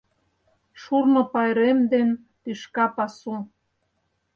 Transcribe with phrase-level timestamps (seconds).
[0.81, 2.09] ШУРНО ПАЙРЕМ ДЕН
[2.43, 3.33] ТӰШКА ПАСУ